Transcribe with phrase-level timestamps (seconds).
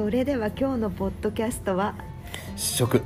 [0.00, 1.94] それでは今日のポッドキャストは？
[2.56, 3.02] 食。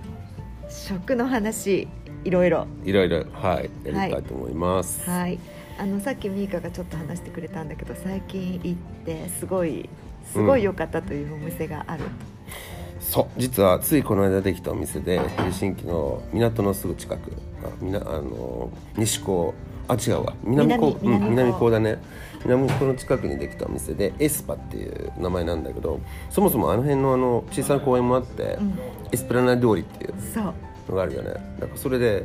[0.69, 1.89] 食の話
[2.23, 2.69] いろいろ。
[2.85, 3.69] いろいろはい。
[3.85, 5.03] やりたいと思います。
[5.11, 5.41] はい。
[5.77, 9.91] あのさっきミーカがちょっと話してくれたんだけど最近行ってすごい
[10.25, 12.05] すごい良かったというお店がある、
[13.01, 13.27] そう。
[13.41, 17.33] 実はついこの間できたお店でヘルシンキの港のすぐ近く
[17.65, 19.53] あみなあの西港
[19.89, 20.35] あ違うわ。
[20.45, 21.99] 南港南うん、南港だね。
[22.45, 28.79] 南港の近くにできたお店でエスパっていう名前なんだけどそもそもあの辺のあの小さな公園もあって、ん。
[29.13, 30.15] エスプラナ通りっていう
[30.89, 31.31] のがあるよね。
[31.59, 32.25] だからそれで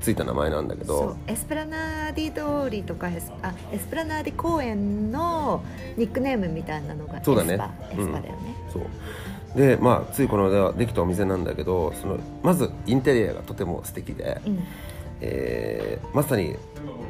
[0.00, 5.62] ついた名前なんだけどエスプラナーディ通りとかエスあエスプラナーディ公園の
[5.96, 9.58] ニックネームみたいなのがエスパそうだねエスパだよね、そう。
[9.58, 14.58] でまあついこの間できたお店なんだけどそのまずインテリアがとても素敵で、うん
[15.20, 16.56] えーまさに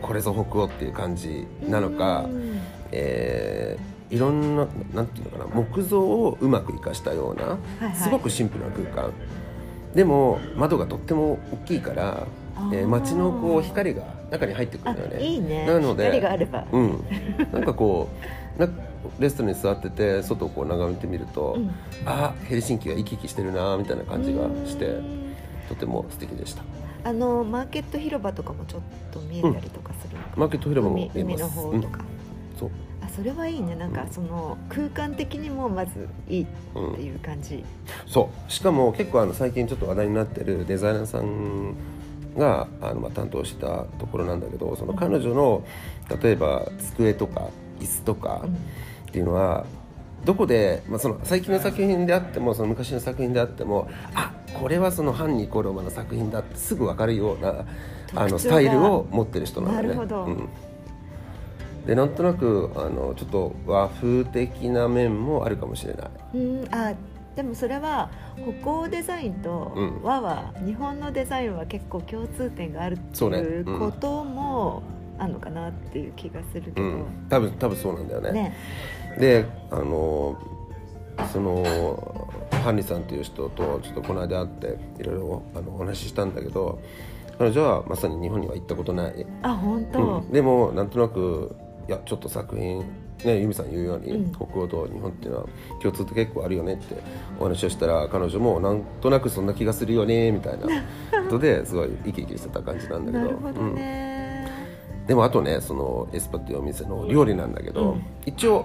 [0.02, 2.60] これぞ北欧っていう感じなのか、うん。
[2.92, 7.42] えーいろんななんていうのかな木造をうまく生かしたような、
[7.88, 7.96] いはい。
[7.96, 9.12] すごくシンプルな空間。
[9.94, 12.26] でも窓がとっても大きいから、
[12.72, 15.16] えー街のこう光が中に入ってくるんだよね。
[15.16, 15.64] あいいね。
[15.64, 16.66] なので光があれば。
[16.72, 17.04] うん、
[17.52, 18.08] なんかこ
[18.58, 18.68] うな
[19.20, 21.70] レストランに座ってて外をこう眺めてみると、うん。
[22.04, 25.36] あヘルシンキが生き生きしてるなみたいな感じがしてうん。
[25.68, 26.64] とても素敵でした
[27.04, 28.80] あのマーケット広場とかもちょっ
[29.12, 31.56] と見えたりとかするのかな、マーケット広場も見え海海ます。
[31.56, 32.04] の方とか、
[32.52, 32.58] うん。
[32.58, 32.70] そう。
[33.02, 33.74] あそれはいいね。
[33.76, 36.46] なんかその空間的にもまずいいっ
[36.96, 37.64] ていう感じ、
[38.06, 38.52] そう。
[38.52, 41.74] しかも結構あの最近ちょっと話題になってるデザイナーさん
[42.36, 45.64] があのまあ担当したところなんだけどその彼女の
[46.22, 47.48] 例えば机とか
[47.80, 48.44] 椅子とか
[49.08, 49.64] っていうのは
[50.24, 57.64] どこで、まあ、その最近の作品であってもその昔の作品であってもあこれはそのハンニコロマの作品だってすぐ分かるような
[58.14, 59.88] あのスタイルを持ってる人なんだね。
[59.88, 60.24] なるほど。
[60.24, 60.48] うん。
[61.86, 66.10] でなんとなくあのちょっと和風的な面もあるかもしれない。
[66.34, 66.68] うん。
[66.74, 66.92] あ
[67.36, 68.10] でもそれは
[68.60, 70.02] 北欧デザインとうん。
[70.02, 73.78] 和は、日本のデザインは結構共通点があるっていううん。
[73.78, 74.82] ことも
[75.20, 78.32] あるのかなっていう気がするけど、うん、多分多分そうなんだよね。
[78.32, 78.56] ね。
[79.18, 80.36] であの
[81.32, 82.28] その
[82.64, 86.80] ハンリさんという人とちょっとこの間会っていろいろあのお話ししたんだけど
[87.38, 90.32] 彼女はまさに日本には行ったことない、あ本当、うん。
[90.32, 91.54] でもなんとなく
[91.88, 92.80] いやちょっと作品
[93.24, 94.32] ね由美さん言うように、うん。
[94.32, 95.46] 北欧と日本っていうのは
[95.80, 96.96] 共通って結構あるよねって
[97.38, 100.66] お話をしたら彼女もなんとなくそんな気がするよねみたいな
[101.24, 103.24] ことですごい生き生きしてた感じなんだけど。
[103.24, 104.09] なるほどね、うん
[105.10, 108.02] でもあとねそのエスパっていうお店の料理なんだけど、うん。
[108.26, 108.64] 一応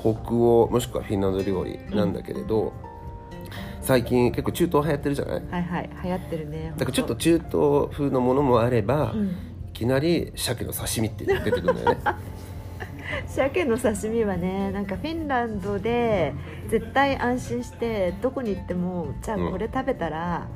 [0.00, 2.72] 北欧もしくはフィンランド料理なんだけれど、
[3.80, 5.42] 最近結構中東流行ってるじゃない？
[5.48, 5.90] はいはい。
[6.02, 6.72] 流行ってるね。
[6.76, 9.36] だからちょっと中東風のものもあれば、いうん。
[9.72, 11.98] きなり鮭の刺身って出てくるんだよね。
[13.28, 16.34] 鮭の刺身はねなんかフィンランドで
[16.68, 20.48] 絶対安心してどこに行ってもじゃあうんこれ食べたら、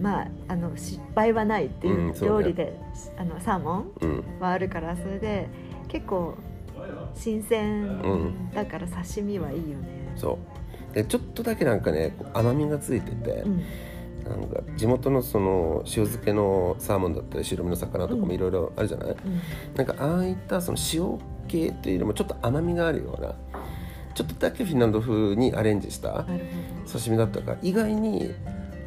[0.00, 2.34] まああの失敗はないっていううんそうね。
[2.34, 2.78] 料理で、
[3.16, 4.24] あのサーモンうん。
[4.40, 5.48] はあるからそれで
[5.88, 6.34] 結構
[7.14, 8.50] 新鮮うん。
[8.52, 10.38] だから刺身はいいよね、そ
[10.92, 10.94] う。
[10.94, 13.62] でちょっとだけなんかね甘みがついてて、うん。
[14.28, 19.16] なんか地元のその塩漬けのサーモンだったり白身の魚とかもいろいろあるじゃない、うん。
[19.74, 23.34] なんかああいったその塩系っていうよりもちょっと甘みがあるような
[24.14, 26.26] ちょっとだけフィンランド風にアレンジした
[26.92, 28.34] 刺身だったから意外に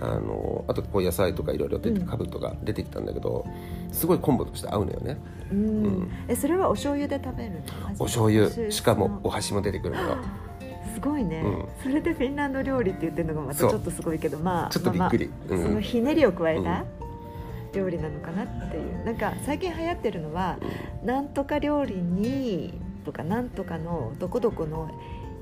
[0.01, 2.07] あのあとこう野菜とかいろいろ出てうん。
[2.07, 3.45] カブとか出てきたんだけど
[3.91, 5.17] すごいコンボとして合うのよね。
[5.51, 5.57] うん。
[5.57, 6.11] うん。
[6.27, 7.57] えそれはお醤油で食べるの
[7.99, 8.47] お醤油。
[8.47, 10.17] 味しかもお箸も出てくるのよ。
[10.93, 11.65] すごいね、うん。
[11.81, 15.29] それでフィンランド料理って言ってるのがまたちょっとすごいけどまあちょっとびっくり。
[15.47, 16.83] そのひねりを加えた
[17.73, 19.05] 料理なのかなっていう。
[19.05, 20.57] なんか最近流行ってるのは、
[21.03, 22.73] なんとか料理に
[23.05, 24.89] とかなんとかのどこどこの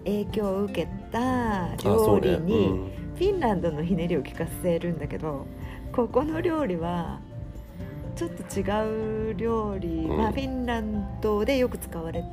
[0.05, 5.46] 影響を受けた料理に、ィンランドのひねりを効かせるんだけど
[5.91, 7.19] ここの料理は
[8.16, 10.18] ちょっと違う料理、うん。
[10.18, 12.24] まあ、フィンランドでよく使われ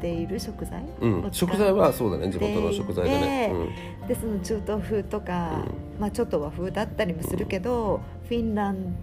[0.00, 1.28] ている食材、うん。
[1.30, 2.30] 食材はそうだね。
[2.30, 3.54] 地元の食材だね、
[4.08, 5.64] でその中東風とか、
[5.98, 8.96] まあ、ちょっと和風だったりもするけど、フィンラン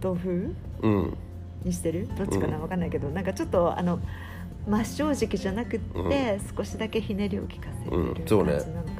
[0.00, 0.54] ド風うん。
[0.82, 1.16] うん
[1.62, 2.08] にしてる？
[2.16, 2.54] どっちかな？
[2.54, 2.60] うん。
[2.62, 4.00] 分かんないけど、なんかちょっとあの
[4.66, 7.54] 真正直じゃなくって、少しだけひねりを効か
[7.84, 8.14] せてるうん。
[8.14, 8.52] 感じそうね。
[8.52, 8.99] なのかな。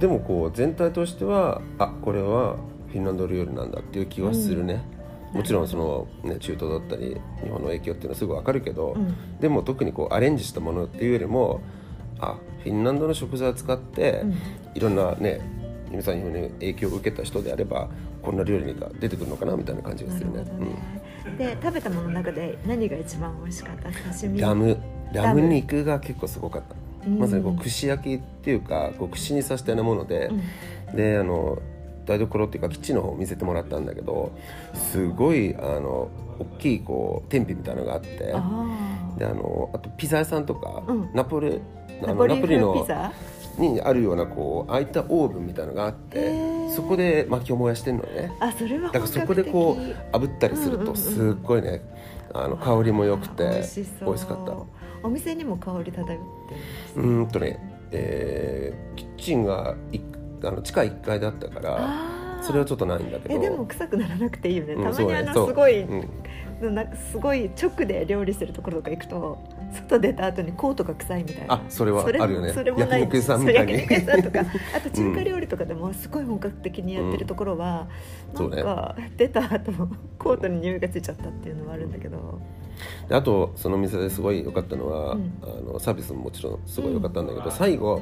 [0.00, 2.56] でもこう全体としてはあこれは
[2.88, 4.84] フィンランド料理なんだっていう気はするね、
[5.32, 9.38] もちろんその、ね、中東だったり日本の影響っていうのはすぐ分かるけど、うん。
[9.40, 11.60] でも特にこうアレンジしたものっていうよりも
[12.20, 14.34] あフィンランドの食材を使って、うん。
[14.74, 15.40] いろんなね
[15.90, 17.88] 皆さんに影響を受けた人であれば
[18.22, 20.38] こんな料理が出てくるのかなみたいな感じがするね。
[20.38, 20.76] なるほどね。
[21.38, 23.90] で食べたものの中で何が一番美味しかった？
[24.14, 24.34] 刺身。
[24.34, 24.76] うん、ラム
[25.12, 25.42] ララム。
[25.42, 26.74] ム肉が結構すごかった。
[26.74, 30.96] うんまさにこう串焼きっていうかこう串に刺したようなもので、うん。
[30.96, 31.58] であの
[32.04, 34.32] 台所っていうかキッチンの方を見せてもらったんだけど
[34.74, 36.08] すごいあの
[36.38, 41.10] 大きいこう天日みたいなのがあってあであのあとピザ屋さんとか、うん。
[41.14, 41.60] ナポレ
[42.02, 43.12] あナポリのナポリ風ピのザ？
[43.58, 48.30] にあるようなこう開いたオーブンみたいなのがあってそこで薪を燃やしてんのね。
[48.38, 51.80] あそれはだからそこでこう炙ったりするとすっごいね
[52.34, 53.64] あの香りも良くて
[54.02, 54.52] 美味しかった
[55.06, 56.20] お店にも香り漂ってる
[56.96, 57.58] うーんとね、
[57.92, 60.00] えーキッチンがい
[60.42, 63.34] あの地下1階だったからそれはちょっとないんだけど。
[63.34, 66.08] えでも臭くならなくていいよね、うんたまにあのすごい、うん
[66.60, 69.38] なんかすごい直で料理してるところとか行くと
[69.72, 71.54] 外出た後にコートが臭いみたいな。
[71.54, 72.52] あそれはあるよね。
[72.52, 73.00] それもない。
[73.02, 73.72] 焼肉屋さんみたいに。
[73.74, 74.40] 肉屋さんとか。
[74.76, 77.88] あと中華料理とかでもすごい本格的にやってるところは、
[78.34, 78.50] うん。
[78.50, 79.88] なんか出た後も
[80.18, 82.40] コートに匂いがついちゃったっていうのはあるんだけど、
[83.08, 85.32] であとその店ですごい良かったのは、うん。
[85.42, 88.00] あのサービスももちろんすごい良かったんだけど、最後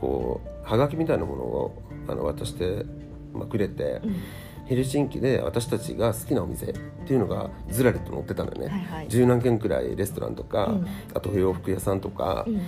[0.00, 2.84] こうはがきみたいなものをあの渡して、
[3.34, 4.16] まあ、くれて、うん
[4.66, 6.72] ヘルシンキで私たちが好きなお店っ
[7.06, 9.08] ていうのがずらりと載ってたのよね、はいはい。
[9.08, 10.86] 十何軒くらいレストランとか、うん。
[11.14, 12.60] あと洋服屋さんとか、うん。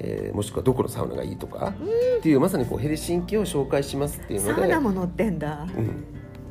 [0.00, 1.72] えーもしくはどこのサウナがいいとか、
[2.18, 5.68] っていうまさにこうヘルシンキを紹介しますっていうサのでウナも乗ってんだ、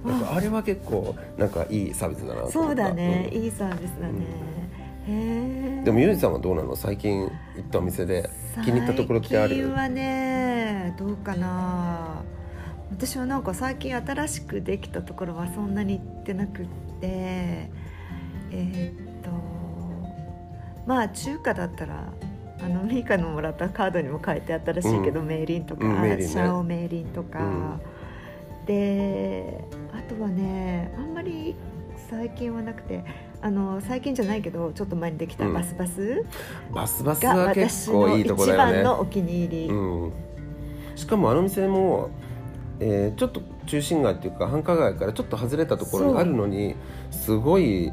[0.05, 2.51] うん、なんかあれは結構なんかいいサービスだなと思った。
[2.51, 3.43] そうだね、うん。
[3.43, 4.13] いいサービスだね、
[5.07, 6.73] へえでもゆうじさんはどうなの？
[6.77, 7.29] 最近行
[7.59, 8.29] ったお店で
[8.63, 9.49] 気に入ったところってある？
[9.49, 12.23] 最近はねどうかな
[12.93, 16.67] 私はなんか最近新しくできたところはそんなに行ってなくって
[17.01, 19.31] えーっと
[20.85, 22.13] まあ中華だったら
[22.61, 25.27] あのミーカのもらったカードにも書いてあったらしいけど、うん。
[25.27, 26.25] メイリンとか、うんね。
[26.25, 27.79] シャオメイリンとか、
[28.67, 31.55] であとはねあんまり
[32.09, 33.03] 最近はなくて
[33.41, 35.53] あの最近じゃないけどちょっと前にできたうん。
[35.53, 36.23] バスバス、
[36.71, 38.73] バスバスがは結構いいとこ一だよね。
[38.75, 40.13] 番のお気に入り、うん、
[40.95, 42.11] しかもあの店も、
[42.85, 46.75] えーちょっと中心街っていうか繁華街からちょっと外れたところにあるのに
[47.11, 47.91] すごい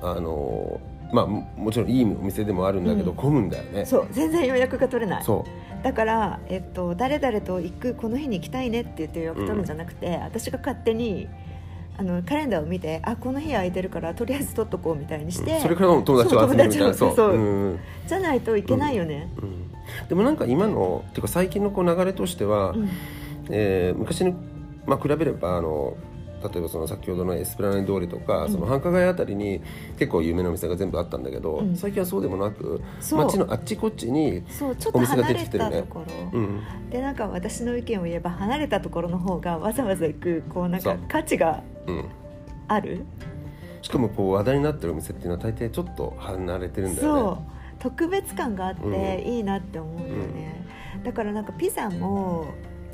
[0.00, 0.80] あの
[1.12, 3.16] まあももちろんいいお店でもあるんだけど、うん。
[3.16, 3.84] 混むんだよね。
[3.84, 5.24] そう全然予約が取れない。
[5.24, 5.44] そ
[5.82, 11.28] だから、えっと、誰々と行くこの日に行きたいねって言って予約取るんじゃなくて、私が勝手に
[11.96, 16.94] あのカレンダーを見てあこの日空いてるからとりあえず取っとこうみたいにしう、て、それからも友達を集めるみたいな。
[16.94, 17.30] そう。
[17.30, 17.74] うう。
[17.74, 17.78] ん。
[18.06, 19.32] じゃないといけないよね。
[19.40, 20.08] うん。
[20.08, 22.88] でもなんか今のっていうか最近のこう流れとしては、うん
[23.50, 24.34] えー昔に、
[24.86, 25.96] まあ、比べればあの
[26.40, 28.52] 例えばその先ほどのエスプラネ通りとか、うん。
[28.52, 29.60] その繁華街あたりに
[29.98, 31.76] 結構有名なお店が全部あったんだけど、うん。
[31.76, 32.80] 最近はそうでもなく
[33.10, 35.70] 街のあっちこっちに、そうちょっとお店が離れ出てきてるね。
[35.70, 36.60] たところ、うん、
[36.90, 42.04] でなんか私の意見を言えば離れたところの方がわざわざ行くこうなんか価値がうん、
[42.68, 43.04] ある？
[43.82, 47.20] しかもこう話題になってるお店っていうのは大抵ちょっと離れてるんだよね。
[47.22, 47.38] そう。
[47.80, 50.66] 特別感があっていいなって思うんだよね、
[51.04, 52.46] だからなんかピザも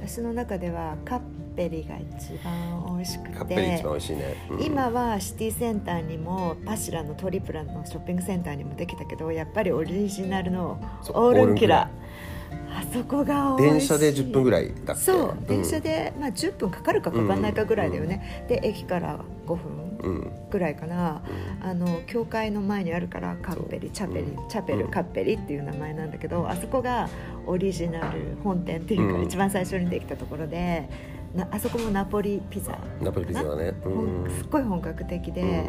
[0.06, 1.20] 私の中ではカッ
[1.56, 4.62] ペリが一番美味しくてカッペリ一番美味しいね、うん。
[4.62, 10.78] 今はシティセンターにもパシラのトリプラのショッピングセンターにもできたけどやっぱりオリジナルの
[11.08, 12.04] オールンキラオ
[12.76, 13.98] あそこが美味しい。
[13.98, 15.02] 電車で10分ぐらいだって。
[15.02, 19.83] そう電車で、で、まあ、10分かかるかかかんないかぐらいだよね、で駅から5分うんうん
[20.50, 21.22] ぐらいかな。
[21.60, 24.48] あの教会の前にあるからカッペリチャペリうん。
[24.48, 24.90] チャペルうん。
[24.90, 27.08] カッペリっていう名前なんだけどあそこが
[27.46, 29.24] オリジナル本店っていうか、うん。
[29.24, 30.88] 一番最初にできたところで
[31.34, 33.74] なあそこもナポリピザ、ナポリピザはね、
[34.38, 35.64] すっごい本格的で、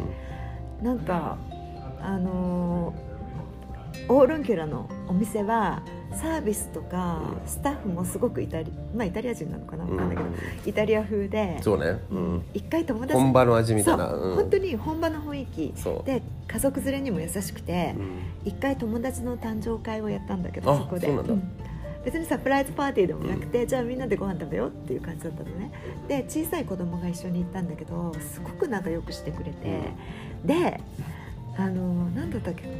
[0.80, 1.36] なんか
[2.00, 3.05] あのー
[4.08, 7.48] オールンキュラのお店はサービスとかうん。
[7.48, 9.90] スタッフもすごくイタリ,、まあ、イタリア人なのかなうん。
[9.90, 10.30] 分かんないけど、
[10.66, 14.08] イタリア風でそうね、うん、一回友達本場の味みたいな。
[14.08, 14.34] そう、うん。
[14.36, 15.74] 本当に本場の雰囲気。
[16.04, 18.18] で家族連れにも優しくてうん。
[18.44, 21.10] 一、回友達の誕生会をやったんだけどあそこで。
[22.04, 25.72] 別にサプライズパーティーでもなくて、じゃあみんなでご飯食べようっていう感じだったのね。
[26.06, 29.80] で小さい子供が一緒に行ったんだけどすごくなんかよくしてくれて、
[30.44, 30.80] で
[31.56, 32.74] あの何だったっけかな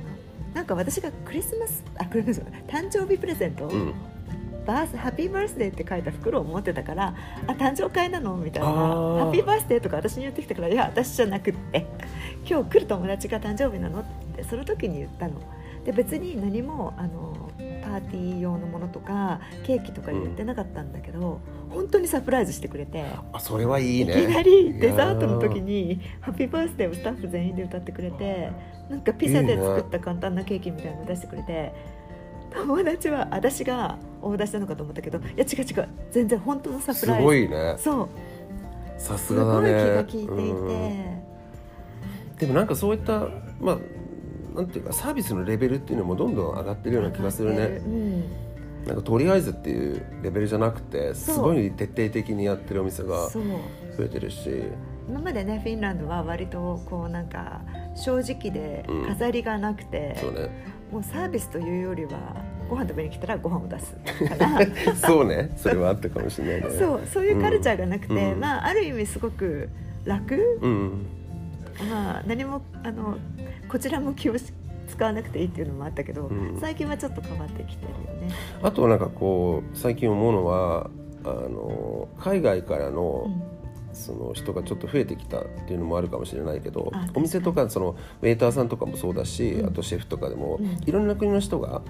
[0.56, 3.92] なんか私がクリスマスあクリスマス誕生日プレゼント、うん。
[4.64, 7.14] バースハッピーバースデーって書いた袋を持ってたから
[7.46, 8.74] あ誕生会なのみたいなハ
[9.28, 9.44] ッピー。
[9.44, 11.86] バースデーとか私に言ってきたからいや私じゃなくって
[12.48, 15.34] 今日来る友達が誕生日なのってその時に言ったの。
[15.84, 17.35] で別に何もあの
[17.86, 21.40] パーティー用のものとかケーキとか言ってなかったんだけど、
[21.70, 23.04] 本当にサプライズしてくれて。
[23.32, 24.24] あそれはいいね。
[24.24, 28.50] いきなりデザートの時に「ハッピーバースデー」をスタッフ全員で歌ってくれて
[28.90, 31.72] なんかピザで作った簡単なケーキみたいなの出してくれて
[32.52, 37.24] 友達は私がオーダーしたのかと思ったけどいや違う違う全然本当のサプすライズ。
[37.24, 37.76] ごいね。
[37.78, 38.08] そう。
[38.98, 42.36] さすすごい気がだねが利いていて、うん。
[42.38, 43.28] でもなんかそういった
[43.60, 43.78] まあ
[44.56, 47.82] なんていうかサービスのレベルっていうのもどんどん上がってるような気がするね。
[47.84, 48.20] うん、
[48.86, 53.42] なんかとりあえずっていうレベルじゃなくてすごい徹底的にやってるお店が増
[54.00, 54.64] えてるし。
[55.08, 57.60] 今までねフィンランドは割とこうなんか
[57.94, 60.50] 正直で飾りがなくて、そうね。
[60.90, 62.36] もうサービスというよりは
[62.68, 64.60] ご飯食べに来たらご飯を出すから
[64.96, 65.52] そうね。
[65.56, 66.78] それはあったかもしれないね。
[66.78, 67.00] そう。
[67.06, 68.40] そういうカルチャーがなくて、うん。
[68.40, 69.68] まあある意味すごく
[70.04, 71.06] 楽、うん。
[71.90, 73.16] まあ何もあの
[73.76, 74.54] こちらも気をし
[74.88, 76.56] 使わなくていいっていうのもあったけど、うん。
[76.58, 78.34] 最近はちょっと変わってきてるよね。
[78.62, 80.88] あとはなんかこう最近思うのは
[81.24, 83.42] あの海外からの、うん。
[83.92, 89.66] その人がちょっと増えてきたっていうのもあるかもしれないけどお店とかそのウェイターさんとかもそうだし、うん。
[89.66, 90.78] あとシェフとかでも、うん。
[90.86, 91.82] いろんな国の人が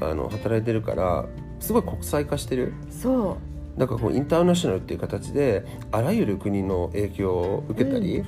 [0.00, 1.26] あの働いてるから
[1.58, 2.74] すごい国際化してる。
[2.90, 3.38] そ
[3.76, 3.78] う。
[3.80, 8.24] なんかこうインターナショナルっていう形であらゆる国の影響を受けたり、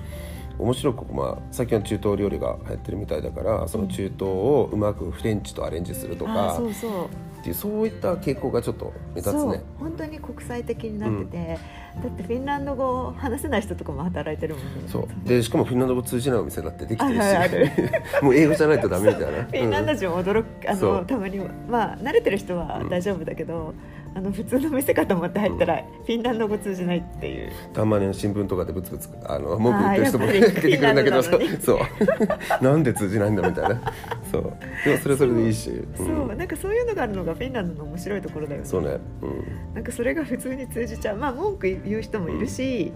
[0.58, 7.06] 面白く、まあ、最近は中東料理が流行ってるみたいだからその中東をうまくフレンチとアレンジするとあか、そうそう。
[7.06, 9.62] っていうそういった傾向がちょっと目立つそうね。
[9.78, 11.58] 本当に国際的になってて、
[12.02, 14.70] だってフィンランド語を話せない人とかも働いてるもんね。
[14.86, 15.28] そう。
[15.28, 17.70] でしかもフィンランド語通じないお店だってできてるし、あるある。
[18.22, 19.44] もう英語じゃないとダメみたいな。
[19.44, 20.94] フィンランド人驚く、あそう。
[20.94, 21.38] のたまに
[21.68, 23.72] まあ慣れてる人は大丈夫だけど、
[24.16, 27.50] あの普通の店かと思って入ったら、フィンランド語通じないっていう。
[27.74, 31.36] たまに新聞とかでブツブツあの文句言ってる人も 出てくるんだけどそ
[31.76, 32.64] う。
[32.64, 33.92] なんで通じないんだみたいな。
[34.32, 34.52] そう。
[34.86, 35.70] でもそれはそれでいいし。
[35.94, 36.38] そう、うん。
[36.38, 38.66] なんかそういうのがあるのがフィンランドの面白いところだよね。
[38.66, 41.18] そうね、うん、なんかそれが普通に通じちゃう。
[41.18, 42.92] まあ文句言う人もいるし、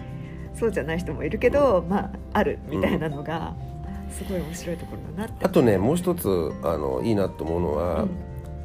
[0.54, 3.54] そうじゃない人もいるけど、まああるみたいなのが
[4.10, 5.44] すごい面白いところだなって。
[5.44, 8.10] あとねもう一つあのいいなと思うのは、うん。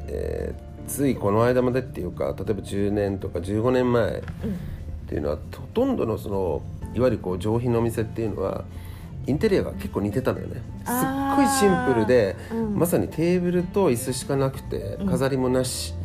[0.08, 5.06] えーついこの間までっていうか例えば10年とか15年前っうん。
[5.08, 6.62] ていうのはほとんどのその
[6.94, 8.64] いわゆるこう上品のお店っていうのは
[9.26, 10.62] インテリアが結構似てたのよね。
[10.84, 12.78] すっごいシンプルで、うん。
[12.78, 15.06] まさにテーブルと椅子しかなくてうん。
[15.08, 15.95] 飾りもなし、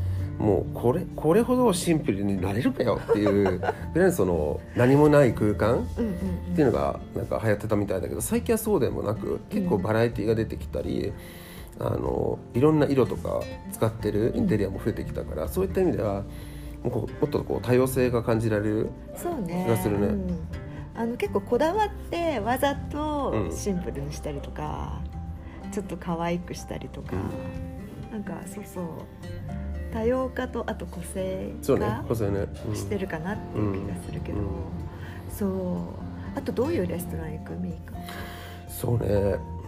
[0.42, 3.60] もうこれこれほどシンプルになれるかよっていう
[3.94, 6.14] ぐらいのその何もない空間うんうん
[6.54, 11.14] っていうのがなんか流行ってたみたいだけど最近はそうでもなく結構バラエティーが出てきたり、
[11.80, 16.24] あのいろんな色とか使ってるインテリアも増えてきたから、そういった意味では
[16.84, 20.08] もうこうもっとこう多様性が感じられる気がするね。
[20.08, 20.48] うん。
[20.96, 23.52] あの結構こだわってわざとうん。
[23.56, 25.02] シンプルにしたりとか、
[25.72, 27.14] ちょっと可愛くしたりとか、
[28.12, 28.86] なんかそうそう
[29.94, 31.88] 多様化とあと個性そうね
[32.74, 34.46] してるかなっていう気がするけど、うん。
[35.30, 36.38] そう。
[36.38, 37.54] あとどういうレストラン行く？
[37.54, 37.98] ミーか
[38.68, 39.06] そうね。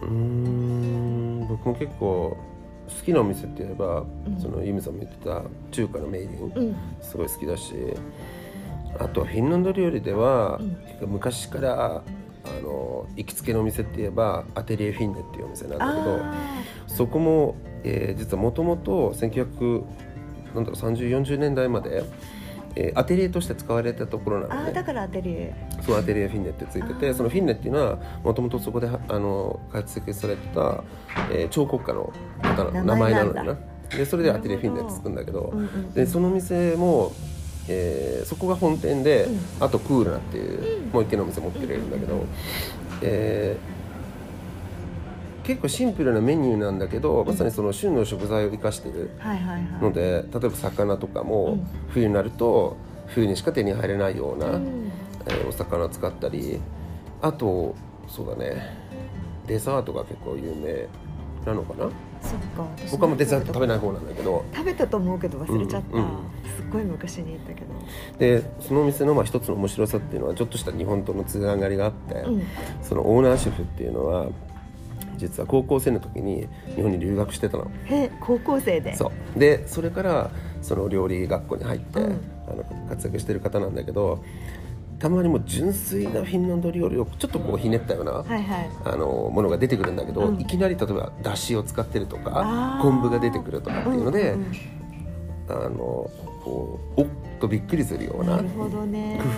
[0.02, 1.46] うーん。
[1.48, 2.36] 僕も結構
[2.88, 4.40] 好きなお店って言えば、うん。
[4.40, 6.76] そのユミさんも言ってた中華のメイディン、うん。
[7.00, 7.74] すごい好きだし
[8.98, 10.58] あとはフィンランド料理では、
[11.02, 11.10] うん。
[11.10, 12.02] 昔から
[12.46, 16.34] あの行きつけのお店って言えばアテリエフィンネっていうお店なんだけどあ
[16.86, 19.14] そこも、えー実はもともと
[20.54, 22.04] 193040年代まで、
[22.76, 24.60] えーアテリエとして使われてたところなのね。
[24.62, 25.54] ーあーだからアテリエ。
[25.82, 30.82] そうアテリエフィンネってついててそのフィンネっていうのはもともとそこではあの活躍されてた、
[31.30, 33.34] えー彫刻家の方の名名前前なんだ。
[33.34, 33.58] なのよ
[33.90, 33.96] な。
[33.98, 37.12] でそれでアテリエフィンネってつくんだけどうんうんでその店も、
[37.68, 39.40] えーそこが本店で、うん。
[39.60, 40.90] あとクールナっていう、うん。
[40.90, 42.24] もう一軒のお店持ってるんだけど、
[43.02, 43.73] えー
[45.44, 49.62] 結構シンプルなメニューなんだけど、まさにその旬の食材を生かしてるはいはいはい。
[49.82, 51.66] ので例えば魚とかも、うん。
[51.90, 54.90] 冬になると冬にしか手に入れないような、うん。
[55.26, 56.60] えーお魚を使ったり
[57.22, 57.74] あと
[58.08, 58.76] そうだね
[59.46, 60.86] デザートが結構有名
[61.46, 61.90] なのかな？
[62.20, 63.78] そっか私僕はもうデザート食べない。
[63.78, 64.44] 方なんだけど。
[64.54, 66.08] 食べたと思うけど忘れちゃった、うんうん。
[66.56, 67.66] すっごい昔に行ったけど。
[68.18, 72.42] でそのお店のまあ一つの面白さっていうのはちょっとした日本とのつながりがあって、うん。
[72.82, 74.28] そのオーナーシェフっていうのは
[75.28, 77.70] 実は高校生の時に日本に留学してたの。
[77.86, 78.94] へ高校生で。
[78.94, 79.38] そう。
[79.38, 80.30] でそれから
[80.62, 82.20] その料理学校に入って、うん。
[82.46, 84.22] あの活躍してる方なんだけど
[84.98, 88.70] たまにもう純粋なフィンランド料理をちょっとこうひねったような、はいはい。
[88.84, 90.40] あのものが出てくるんだけど、うん。
[90.40, 94.46] いきなり例えばだしを使ってるとか昆布が出てくるとかっていうので、んん
[95.48, 96.10] あの
[96.42, 97.06] こうおっ
[97.40, 98.44] とびっくりするような工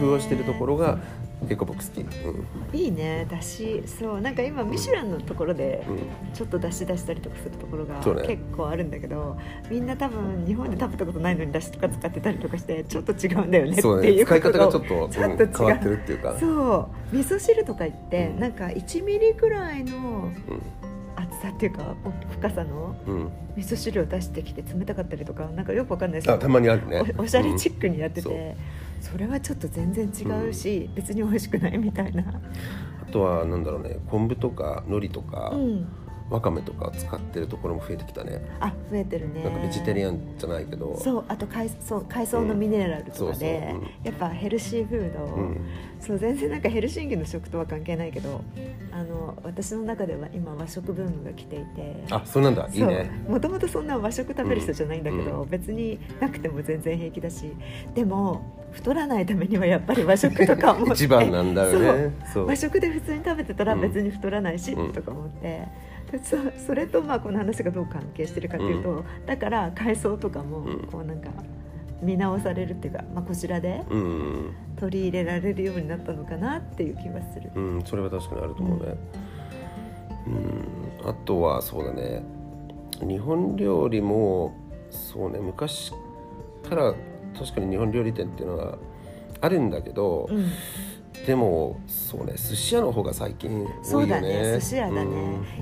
[0.00, 0.98] 夫をしてるところが
[1.46, 2.00] 結構僕好き。
[2.00, 2.78] うん。
[2.78, 4.20] いいねだしそう。
[4.20, 5.98] なんか今ミシュランのところでうん。
[6.34, 9.36] ちょっとだし出したりとかするところが結構あるんだけど、
[9.70, 15.48] みんな多分日本で食べたことないのにだしとか使ってたりとかしてちょっと違うんだよねってそうねいう使い方がちょとっとちょっと違う。
[15.48, 16.36] うん変わってるっていうか。
[16.38, 17.16] そう。
[17.16, 18.40] 味噌汁とか言って、うん。
[18.40, 20.62] なんか1ミリぐらいのうん。
[21.18, 23.30] 厚さっていうかお深さのうん。
[23.56, 27.02] 味噌汁を出してきて冷たかったりとかなんかよくわかんないですあたまにあるね。
[27.16, 28.54] おおしゃれチックにやってて、うん
[29.00, 32.22] それはちょっと全然違うし、別に美味しくないみたいな、
[33.02, 35.88] あとはなんだろうね昆布とか海苔とか、うん、
[36.28, 38.42] わかめとか使ってるところも増えてきたね。
[38.60, 39.44] あ増えてるね。
[39.44, 40.98] なんかベジタリアンじゃないけど。
[40.98, 43.82] そうあと海そう海藻のミネラルとかで、うん。
[44.04, 45.60] やっぱヘルシーフード、うん
[46.00, 48.42] そう全然なんかヘルシンキの食とは関係ないけど
[48.92, 52.68] あの私の中では今和食ブームが来ていてあそうなんだ。
[52.72, 53.10] いいね。
[53.28, 55.48] もともとそんな和食食べる人じゃないんだけど、うん。
[55.48, 57.52] 別になくても全然平気だし
[57.94, 60.92] でも太らないためにはやっぱり和食とか思って。
[60.94, 62.14] 一番なんだよね。
[62.34, 63.80] 和食で普通に食べてたらうん。
[63.80, 64.92] 別に太らないし、うん。
[64.92, 65.66] とか思って。
[66.12, 66.36] でそ
[66.66, 70.86] それとまあこの話がどう関係してるかというと、だから海藻とかもうん。
[70.86, 71.30] こうなんか
[72.02, 77.50] 見直されるっていうか、まあ、こちらでうん取り入れられるようになったのかなっていう気はする。
[77.54, 78.96] うんそれは確かにあると思うね。
[80.26, 82.22] うんあとはそうだね。
[83.00, 84.54] 日本料理も
[84.90, 85.38] そうね。
[85.38, 85.92] 昔
[86.68, 86.94] から
[87.38, 88.78] 確かに日本料理店っていうのは
[89.40, 90.46] あるんだけど、うん。
[91.24, 95.10] でもそうね寿司屋の方が最近多いよそうだねね寿司屋だね、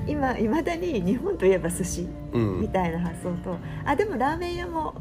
[0.06, 4.94] 今いまだに日本といえば寿司うん、みたいな発想とあでもラーメン屋も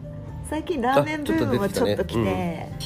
[0.49, 2.77] 最近ラーメンブームもちょっと来てね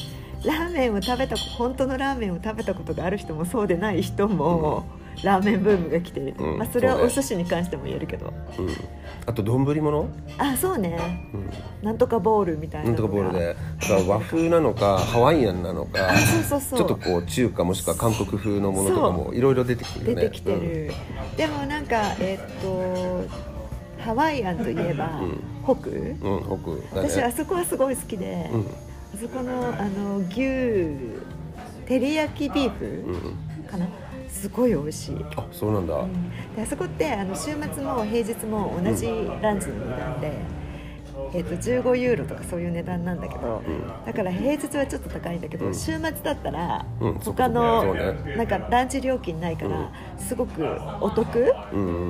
[0.48, 4.86] ラーメンを食べた本当のラーメンを食べたことがある人もそうでない人も、
[5.22, 6.58] ラーメンブームが来ている、うん。
[6.58, 8.68] まあ、それはお寿司に関しても言えるけど、うん、
[9.26, 11.28] あと丼物、あそうね。
[11.34, 11.50] うん、
[11.84, 13.56] なんとかボールみたいななんとかボールで。
[14.08, 16.78] 和風なのかハワイアンなのかあそうそうそう。
[16.78, 20.22] ちょっとこう中華もしくは韓国風のものとかもいろいろ出てきてるよね。
[20.22, 20.92] 出てきてる、
[21.36, 23.24] でもなんかえっと
[24.02, 25.40] ハワイアンといえば、うん。
[25.64, 25.90] 北？
[25.90, 27.08] うん、うん、北だね。
[27.10, 28.66] 私あそこはすごい好きで、うん
[29.14, 30.38] あそこのあの牛
[31.86, 33.86] 照り焼きビーフ、うんかな。
[34.28, 36.30] すごい美味しい、あそうなんだ、うん。
[36.54, 39.06] であそこってあの週末も平日も同じ
[39.40, 40.32] ランチの値段で、
[41.34, 44.04] えっと15ユーロとかそういう値段なんだけど、うん。
[44.06, 45.74] だから平日はちょっと高いんだけど、うん。
[45.74, 47.94] 週末だったらうん他の、
[48.36, 50.64] なんかランチ料金ないから、すごく
[51.00, 51.52] お得、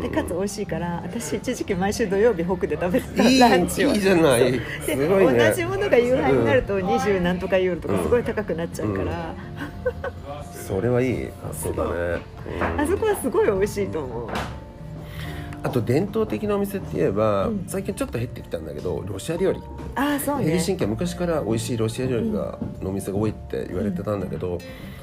[0.03, 3.93] でかつ美味しいから私一時期毎週土曜日北で食べてたランチを。
[3.93, 4.53] いいじゃない。
[4.53, 5.49] ですごいね。
[5.49, 9.35] 同じものが夕飯になると20何とかユーロとかすごい高くなっちゃうから、
[10.53, 11.29] それはいい。
[11.43, 11.91] 発想だね、
[12.61, 12.77] う。
[12.77, 14.29] んあそこはすごい美味しいと思う
[15.63, 17.65] あと伝統的なお店って言えば、うん。
[17.67, 19.61] 最近ちょっと減ってきたんだけどロシア料理。
[19.97, 20.45] ああそうね。
[20.45, 24.59] ヘルシンキは昔から美味しいロシア料理が、のお店が多いって言われてたんだけど、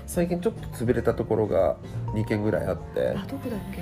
[0.08, 1.76] 最近ちょっと潰れたところが
[2.13, 3.82] 2軒ぐらいあってあどこだっけ？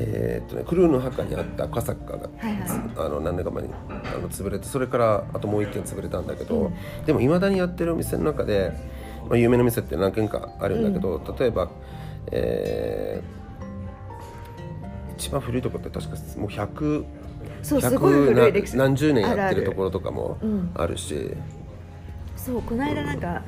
[0.00, 2.80] えーっとね、クルーの墓にあったカサッカが、はいはい。
[2.96, 7.04] あの何年か前にあの潰れてそれからあともう1軒潰れたんだけど、うん。
[7.06, 8.72] でもいまだにやってるお店の中で、
[9.28, 11.70] まあ、有名な店って何軒かあるんだけど、例えば、
[12.30, 13.37] えー
[15.18, 17.04] 一番古いところって確かもう100
[17.62, 18.76] そうすごい古い歴史。
[18.76, 20.70] 何十年やってあるところとかもうん。
[20.74, 21.30] あるし。
[22.36, 23.42] そうこの間なんか、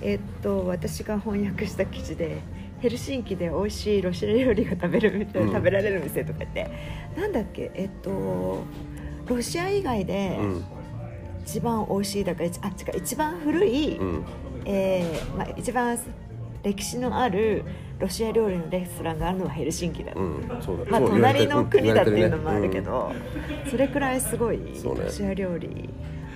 [0.00, 2.38] えーっと私が翻訳した記事で
[2.78, 5.48] ヘルシンキで美味しいロシア料理が食べるみたいうん。
[5.48, 6.70] 食べられる店とか言って、
[7.16, 8.62] なんだっけえっと
[9.26, 10.64] ロシア以外でうん。
[11.44, 14.24] 一番美味しいだから一あ違う一番古い、うん。
[14.64, 15.98] えーまあ、一番
[16.62, 17.64] 歴史のある
[17.98, 20.84] ロシア料理のレストランがあるのはヘルシンキだ、うんそうだ。
[20.90, 23.12] まあ、隣の国だっていうのもあるけうんど、
[23.70, 25.88] それくらいすごいロシア料理、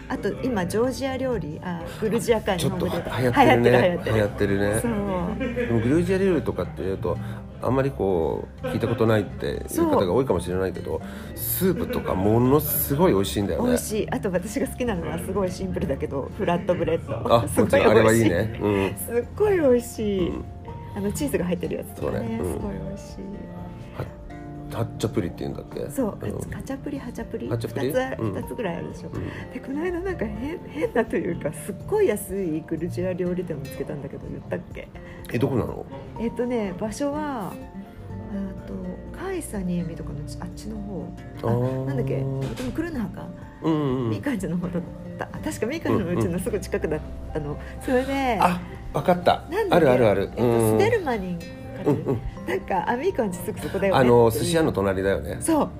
[0.09, 3.71] あと今ジョージア料理あグルジアかちょっと流行ってるね。
[3.71, 4.59] 流行ってる流行ってる。
[4.59, 4.81] ね。
[4.81, 5.55] そう。
[5.55, 7.17] でもグルージア料理とかっていうと
[7.63, 11.01] あんまりこう聞いたことないっていう方が多いかもしれないけど
[11.37, 13.69] スープとかものすごい美味しいんだよね。
[13.69, 14.11] 美味しい。
[14.11, 17.35] あと私が好きなのはすごいシンプルだけどフラットブレッド。
[17.35, 18.61] あすごもちろんあれはいい美味しね。
[18.61, 18.97] うん。
[18.97, 20.45] すっごい美味しい、うん
[20.97, 22.29] あのチーズが入ってるやつとかね。
[22.29, 22.39] ね。
[22.41, 22.53] うん。
[22.55, 23.19] すごい美味しい。
[24.73, 25.91] ハッチャプリっていうんだっけ？
[25.91, 26.41] そう、ん。
[26.49, 29.13] カチャプリハチャプリハチャプリ2つぐらいあるでしょ、ん。
[29.53, 34.89] でこの間なんか変変なというかすっごい安いグルジア料理店を見つけたんだけど言ったっけ？
[35.33, 35.85] えどこなの？
[36.21, 37.53] えっ、とね場所は
[38.33, 38.75] えっと
[39.19, 41.13] カイサニエミとかのあっちの方。
[41.43, 41.85] あー。
[41.87, 42.17] なんだっけ？
[42.19, 43.27] でもクルナハか、
[43.63, 44.11] うんうんうん。
[44.11, 44.83] ミカンジの方だっ
[45.19, 45.29] た。
[45.33, 47.01] あ確かミカンのうちのすぐ近くだっ
[47.35, 48.59] たの、それであ
[48.93, 49.45] 分かった。
[49.71, 50.31] あるあるある。
[50.33, 50.79] えっとうん。
[50.79, 51.45] ステルマニンか
[51.85, 52.21] な、うんうん。
[52.47, 54.01] なんかあミカンジすぐそこだよね。
[54.01, 55.39] あの寿司屋の隣だよね。
[55.41, 55.71] そう。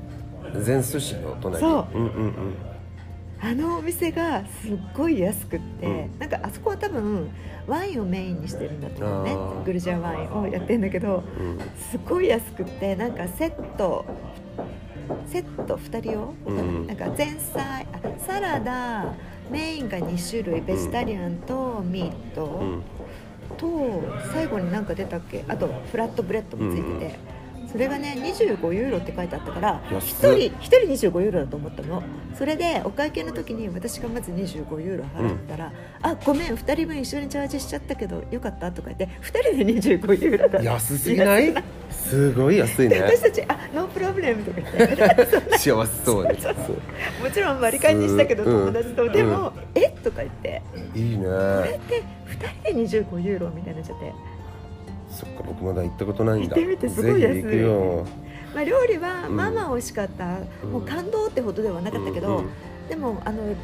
[0.63, 1.61] 全寿司の隣。
[1.61, 1.99] そう。
[1.99, 2.55] うんうんうん。
[3.43, 6.19] あのお店がすっごい安くって、うん。
[6.19, 7.31] なんかあそこは多分
[7.67, 9.37] ワインをメインにしてるんだと思うね。
[9.65, 11.59] グルジアワインをやってるんだけどうん。
[11.91, 14.05] すごい安くってなんかセット
[15.27, 16.87] セット2人用、うん。
[16.87, 19.15] なんか前菜あサラダ
[19.51, 22.83] メインが2種類ベジタリアンとミート、うん。
[23.57, 25.45] と最後に何か出たっけ？
[25.49, 27.19] あとフラットブレッドもついてて、
[27.71, 32.03] それがね25ユーロって書いてあったから1安人っ1人25ユーロだと思ったの。
[32.37, 41.53] それでお会計の時に私がまず25ユーロ払ったら「あごめん2人分一緒にチャージしちゃったけどよかった」とか言って2人で25ユーロだ安すぎない？
[41.91, 45.01] すごい安いでね私たち「あ No problem」とか言って。
[45.59, 46.55] 幸せそうに そう。
[47.23, 49.13] もちろん割り勘にしたけどうん友達と、うん。
[49.13, 49.91] でも「え？
[50.03, 50.63] とか言って。
[50.95, 51.25] いいね。
[51.25, 51.31] こ
[51.65, 52.03] れって
[52.65, 54.13] 2人で25ユーロみたいになっちゃって、
[55.11, 56.57] そっか僕まだ行ったことないんだ。
[56.57, 58.07] 行ってみてすごい安いぜひ行くよ。
[58.55, 60.71] まあ、料理はうんまあまあ美味しかった、うん。
[60.73, 62.47] もう感動ってほどではなかったけど、うん
[62.91, 63.55] でもあの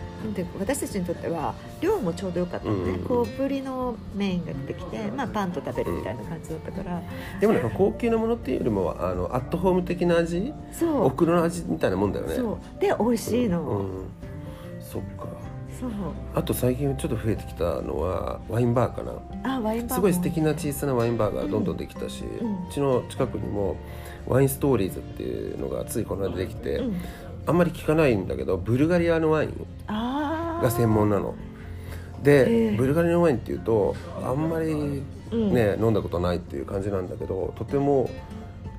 [0.61, 7.03] 私たちにとっては量もちょうどよかったのね、うんこうぶりのメインが出てきて、まあ、パンと食べるみたいな感じだったから、
[7.41, 10.55] でもなんか高級なものっていうよりもあのアットホーム的な味？
[10.71, 11.07] そう。
[11.07, 12.37] お袋の味みたいなもんだよね。
[12.37, 12.81] そう。
[12.81, 14.07] で美味しいの、うん、
[14.81, 15.27] そっか
[16.35, 19.13] あと最近ちょっと増えてきたのはワインバーかな。
[19.57, 19.95] あワインバーも。
[19.95, 23.77] すごい素敵な小さなワインバーがどんどんできたし、ううんちの近くにも
[24.27, 26.97] ワインストーリーズっていうのがついこの間できて、うん、
[27.47, 31.35] あんまり聞かないんだけどブルガリアのワインが専門なの。
[32.23, 35.53] で、ええブルガリアのワインっていうとあんまりうん。
[35.53, 38.09] ね、飲んだことないっていう感じなんだけどとても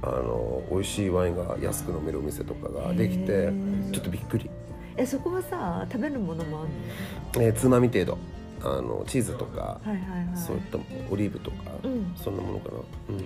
[0.01, 3.51] あの美味しいワインが安く飲めるお店とかができて
[3.91, 4.49] ちょっとびっくり、
[4.97, 6.63] えそこはさ食べるものもあ
[7.38, 8.17] るえーつまみ程度。
[8.60, 10.36] あのチーズとか、のはいはいはい。
[10.36, 10.79] そういった
[11.12, 12.12] オリーブとか、うん。
[12.15, 12.77] そんなものかな、
[13.10, 13.19] うん。
[13.19, 13.23] へ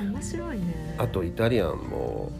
[0.00, 0.96] え面白いね。
[0.96, 2.32] あとイタリアンも、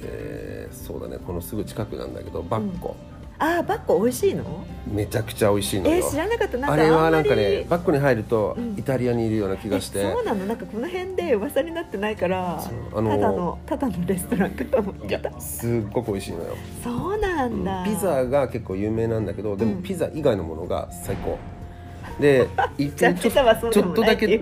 [0.00, 1.18] えーそうだね。
[1.18, 2.96] このすぐ近くなんだけどバッコ、
[3.38, 4.44] あーバッコ美味しいの？
[4.86, 6.58] めちゃくちゃ美味しいのよ、えー、知らなかった。
[6.58, 8.78] なんかあれはなんかねバッコに入るとうん。
[8.78, 10.46] イタリアにいるような気がして、えそうなの？
[10.46, 12.62] なんかこの辺で噂になってないから
[12.94, 15.40] あのただのただのレストランかと思ってた。
[15.40, 19.74] すっごく美味しいのよ、そうなうんんだ、ピザが結構有名なんだけどでうん。
[19.76, 21.38] もピザ以外のものが最高。
[22.20, 24.34] で一じゃあちてちょっとだけって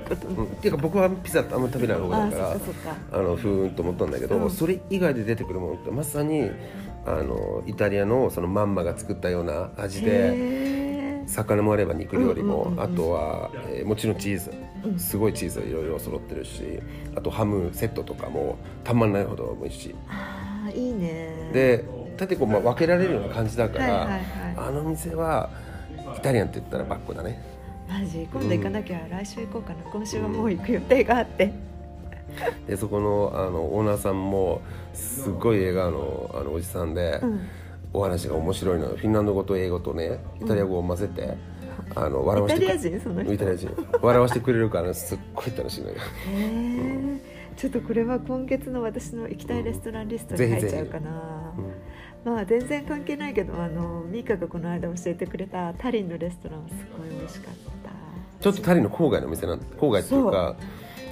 [0.68, 2.57] いうか僕はピザあんまり食べない方だから
[3.12, 4.50] あのふーんと思ったんだけど、うん。
[4.50, 6.50] それ以外で出てくるものってまさに
[7.07, 14.53] あのイタリアのそのマンマが作ったような味で魚もあれば肉料理も、あとは、えーもちろんチーズ。
[14.85, 14.99] うん。
[14.99, 16.79] すごいチーズいろいろ揃ってるし
[17.14, 19.95] あとハムセットとかもたまんないほど美味しい。
[20.09, 21.51] あーいいね。
[21.53, 21.85] で
[22.17, 24.21] 縦こう、まあ、分けられるような感じだから、
[24.57, 25.51] あの店は
[26.17, 27.43] イタリアンって言ったらバッコだね。
[27.88, 29.83] マジ今度行かなきゃ、来週行こうかな。
[29.90, 31.53] 今週はもう行く予定があって、
[32.66, 34.61] でそこのあのオーナーさんも
[34.92, 37.40] すごい笑顔のあのおじさんで、うん。
[37.97, 38.87] お話が面白いの。
[38.87, 41.37] よフィンランド語と英語とねイタリア語を混ぜて、
[41.94, 43.01] あの笑わせてイタリア人？
[43.01, 43.33] その人。
[43.33, 43.70] イタリア人。
[44.03, 45.94] 笑わせてくれるからすっごい楽しいのよ。
[45.94, 51.55] へえちょっとこれは今月の私の行きたいレストランリストに入っちゃうかな、
[52.25, 57.90] まあ全然関係ないけどあのミカがこの間教えてくれたタリンのレストランはすごい美味しかった。
[58.40, 60.57] ちょっとタリの郊外の店なん郊外っていうか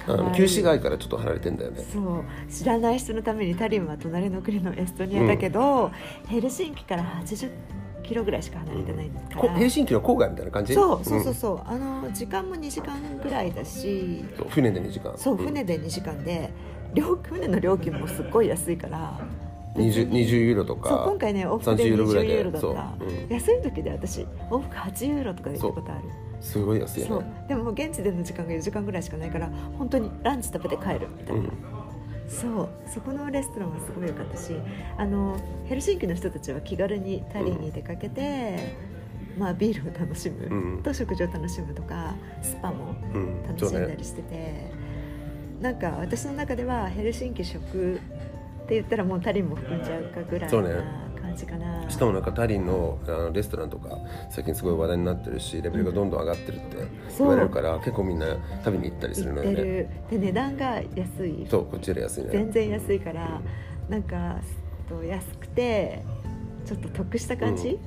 [0.07, 1.83] あの旧市街からちょっと離れてんだよね。
[1.91, 2.23] そう。
[2.51, 5.91] 知らない人のためにタリンは隣の国のエストニアだけど、
[6.27, 7.49] ヘルシンキから80
[8.03, 10.73] キロぐらいしか離れてないから、こヘルシンキの郊外みたいな感じ？
[10.73, 14.25] そうそうそうそう、あの時間も2時間ぐらいだし。
[14.49, 15.13] 船で2時間。
[15.17, 16.51] そう船で2時間で
[16.93, 19.19] 料船の料金もすっごい安いから。
[19.75, 23.07] うん、20, 20ユーロとかそう今回ね往復で30ユーロぐらい20ユーでロだった、う。
[23.07, 23.27] ん。
[23.29, 26.03] 安い時で私往復8ユーロとかで行ったことある
[26.43, 27.23] すごい安いよそう。
[27.23, 31.51] ねでも現地での時間が4時間ぐらいしかないから本当にランチ食べて帰るみたいな、うん。
[32.27, 32.69] そう。
[32.87, 34.55] そこのレストランはすごい良かったし
[34.97, 38.75] あのヘルシンキの人たちは気軽にタリに出かけて、
[39.37, 40.83] まあ、ビールを楽しむ、うん。
[40.83, 43.43] と食事を楽しむとかスパもうん。
[43.47, 44.71] 楽しんだりしてて、
[45.61, 51.02] なんか私の中ではヘルシンキ食って言ったらもうタリンも含んじゃうかぐらいな
[51.33, 53.97] 感じかな、しかもなんかタリンのあのレストランとか
[54.29, 56.77] 最近すごい話題になってるしレベルがどんどん上がってるって
[57.17, 61.45] 言われるから、結構みんな食べに行ったりする行のよで値段が安い。
[61.49, 62.29] そうこっちより安いね。
[62.31, 63.41] 全然安いから
[63.89, 64.39] なんか
[64.87, 66.03] と安くて
[66.65, 67.79] ちょっと得した感じ、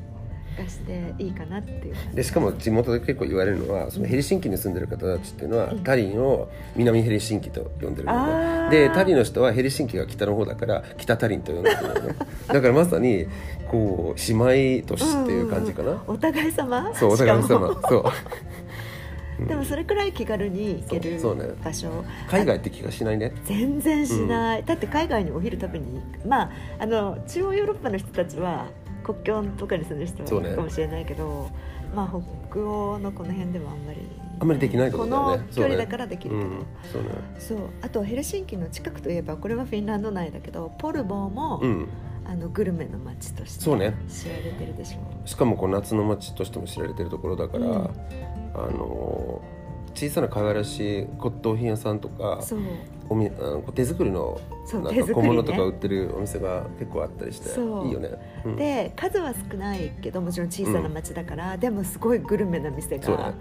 [0.57, 5.85] がしていいかなっていうでしかも地元で結構言われるのはそのヘルシンキに住んでる方たちっていうのは、うん。
[5.85, 8.71] タリンを南ヘルシンキと呼んでるのあー。
[8.71, 12.14] ねでタリンの人はヘルシンキが北の方だから北タリンと呼んでるのね。
[12.49, 13.27] だからまさに
[13.69, 16.92] こう姉妹都市っていう感じかな、お互い様？
[16.95, 17.59] そうお互い様。
[17.69, 17.81] も。
[17.88, 18.05] そう。
[19.47, 21.21] でもそれくらい気軽に行ける
[21.62, 23.33] 場所、海外って気がしないね。
[23.45, 28.66] 全然しない、だって海外にお昼食べにまああの中央ヨーロッパの人たちは
[29.07, 30.49] 国境とかに住んでる人はそうね。
[30.49, 31.49] 行くかもしれないけど、
[31.95, 32.09] まあ
[32.51, 33.99] 北欧のこの辺ではあんまり
[34.40, 35.37] あんまりできないってことだよね。
[35.37, 37.09] この距離だからできるけど、うん、そうね。
[37.38, 37.59] そう。
[37.83, 41.88] あとヘルシンキの近くといえばこれはフィンランド内だけどポルボーも、うん。
[42.29, 43.92] あのグルメの街として知られ
[44.59, 45.27] てるでしょ。
[45.29, 47.75] しかもこう夏の街としても知られてるところだから、うん。
[47.77, 47.88] あ
[48.73, 49.40] の
[49.96, 52.61] 小さな可愛らしい骨董品屋さんとかそう。
[53.09, 57.87] おみあの手作りのそうなんか小物とか売ってるお店が結構あったりしてそう。
[57.87, 58.11] いいよね、
[58.44, 58.56] うん。
[58.56, 63.32] で数は少ないけどもちろん小さな町だから、でもすごいグルメな店が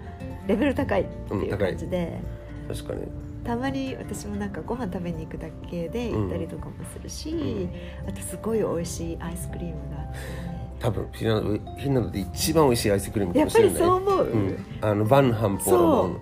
[0.46, 2.20] レベル高いっていう感じで、
[2.68, 3.02] 確かに。
[3.44, 7.68] たまに私もなんかご飯食べに行くだけで行ったりとかもするし、
[8.08, 10.18] あとすごい美味しいアイスクリームがあって。
[10.18, 13.88] ね多分フィンランドフィンランドで一番美味しいアイスクリームかやっぱりもしれない。
[13.88, 16.20] そう思う、うん、あのバンハンポン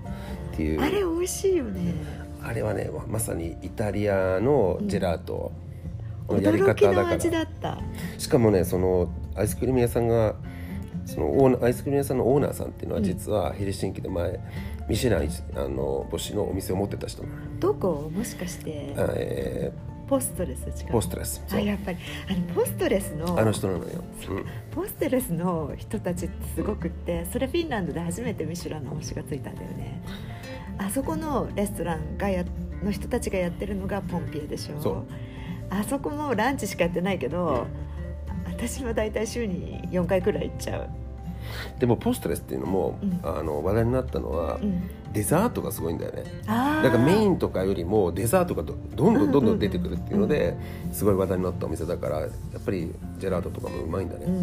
[0.55, 0.81] っていう。
[0.81, 1.95] あれ美味しいよね。
[2.43, 5.53] あれはねまさにイタリアのジェラート
[6.29, 7.79] のやり方だから、った。
[8.19, 10.35] しかもねそのアイスクリーム屋さんが
[11.07, 13.05] そのオーナーアイスクリーム屋さんのオーナーさんっていうのはうん。
[13.05, 14.41] 実はヘルシンキで前、
[14.89, 17.35] ミシュラン一あの星のお店を持ってた人なの。
[17.61, 18.11] どこ？
[18.15, 18.95] もしかして。
[18.97, 19.73] え
[20.07, 20.67] ポストレス？
[20.67, 20.89] 違う。
[20.89, 21.43] ーポストレス。
[21.51, 24.47] あやっぱりあのポストレスのあの人なのよ、うん。
[24.71, 30.03] ポステレスの人たちってすごくってそれフィンランドで初めてミシュランの星がついたんだよね
[30.79, 32.45] あそこのレストランがや
[32.83, 34.81] の人たちがやってるのがポンピエでしょ。
[34.81, 35.05] そう。
[35.71, 37.67] あそこもランチしかやってないけど、
[38.47, 40.89] 私は大体週に4回くらい行っちゃう、
[41.79, 43.21] でもポストレスっていうのも、うん。
[43.23, 44.83] あの話題になったのは、うん、
[45.15, 46.25] デザートがすごいんだよね。
[46.47, 50.57] あだからメインンとかよりもデザートがどどんどんどんどん出てくるっていうので、
[50.93, 52.31] すごい話題になったお店だからやっ
[52.65, 54.35] ぱりジェラートとかもうまいんだね、うん。
[54.37, 54.39] う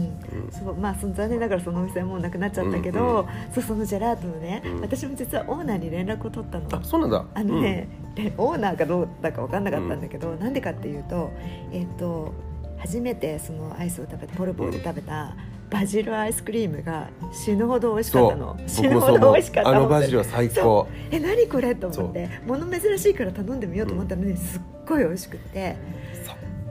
[0.47, 0.51] ん。
[0.51, 4.81] そうまあ、その残念ながらそのお店はもうなくなっちゃったけど、うんうんそうそのジェラートのね、うん。
[4.81, 6.67] 私も実はオーナーに連絡を取ったの。
[6.71, 7.25] あそうなんだ。
[7.33, 11.31] あのね、でオーナーかどうだか分かんなかったんだけど、なんでかっていうと,、
[11.71, 12.33] えっと
[12.77, 15.35] 初めてそのアイスを食べてポルボーで食べた
[15.71, 18.59] バジルアイスクリームが死ぬほど美味しかったの。
[18.67, 20.87] 死ぬほど美味しかったあのバジルは最高。
[21.09, 22.29] え何これと思って。
[22.45, 25.77] 物珍しいから頼んでみようと思ったのに、すっごい美味しくって。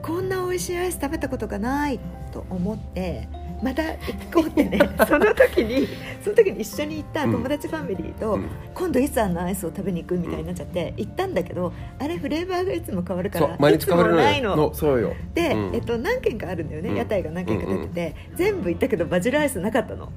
[0.02, 2.00] こんな美味しいアイス食べたことがない
[2.32, 3.28] と思って
[3.62, 3.96] また行
[4.32, 4.78] こうってね。
[5.06, 5.88] その時に
[6.22, 8.44] その時に一緒に行った友達ファミリーと、うん。
[8.74, 14.56] 今度いつあのアイスを食べに行くみたいになっちゃって、行ったんだけどあれフレーバーがいつも変わるから毎日変わるないの。
[14.56, 15.14] のそうよ。
[15.34, 15.74] で、うん。
[15.74, 16.96] えっと、何軒かあるんだよね、うん。
[16.96, 20.10] 屋台が何軒か出てて、全部行ったけどバジルアイスなかったの。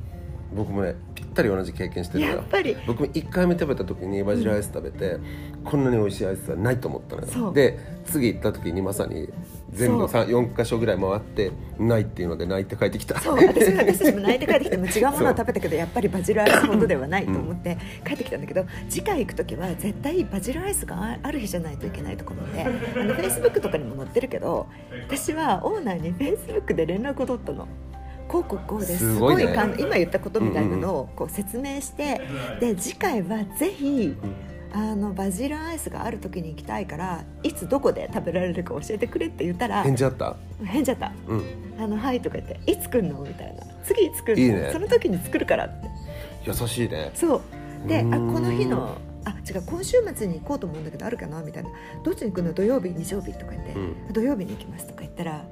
[0.55, 2.37] 僕もねぴったり同じ経験してるのよ。
[2.37, 2.77] やっぱり。
[2.85, 5.17] 僕も1回目食べた時にバジルアイス食べて、
[5.63, 7.51] こんなに美味しいアイスはないと思ったのよ。
[7.51, 9.29] で次行った時にまさに
[9.73, 10.23] 全部そう。
[10.23, 13.19] 4箇所ぐらい回ってないっていうので泣いて帰ってきた。
[13.19, 24.67] そう私も私たちも泣いて帰ってきて も違うものを食べたけどやっぱりバジルアイスほどではないと思って帰ってきたんだけど次回行く時は絶対バジルアイスがあある日じゃないといけないとか思ってあのフェイスブックとかにも載ってるけど
[25.07, 27.67] 私はオーナーにフェイスブックで連絡を取ったの。
[28.27, 29.13] こうこうこうです。
[29.13, 29.53] すごいね。
[29.77, 32.21] 今言ったことみたいなのをこう説明して、
[32.59, 34.15] で次回はぜひ
[34.75, 40.35] あのバジルアイスがある時に行きたいからいつどこで食べられるか教えてくれって言ったら返事あった？
[40.65, 41.11] 返事あった。
[41.27, 41.43] うん。
[41.79, 43.63] あのはいとか言っていつ来るのみたいな。
[43.83, 44.59] 次いつ来るの？
[44.63, 44.69] ね。
[44.73, 45.87] その時に作るからって。
[46.45, 47.11] 優しいね。
[47.13, 47.87] そう。
[47.87, 48.09] であこ
[48.39, 51.69] の日のあ違う今週末に行こうと思うんだけどあるかなみたいな。
[52.03, 52.53] どっちに行くの？
[52.53, 54.13] 土曜日日曜日とか言って、うん。
[54.13, 55.45] 土曜日に行きますとか言ったら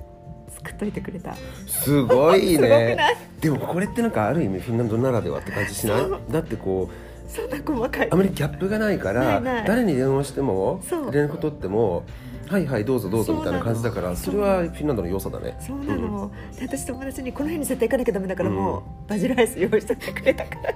[0.50, 1.36] 作っといてくれた。
[1.68, 2.98] すごいね。
[3.40, 6.10] でもこれってなんかある意味フィンランドならではって感じしない？
[6.32, 6.90] だってこ
[7.34, 8.08] そんな細かい。
[8.08, 12.04] うあまりギャップがないから誰に電話しても連絡取っても
[12.48, 15.58] はいはいどうぞどうぞみたいな感じだからそれはフィンランドの良さだね。
[15.66, 20.62] そうなの、で私友達にこの日に絶対行かなきゃダメだからもう、バジルアイス用意しといてくれたから。
[20.62, 20.76] とか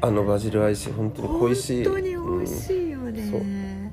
[0.00, 1.84] あのバジルアイス本当に恋しい。
[1.84, 3.92] 本当に美味しいよね、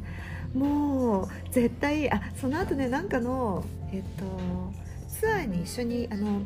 [0.56, 4.26] もう絶対あその後ねなんかのえっと
[5.08, 6.42] ツアーに一緒にあの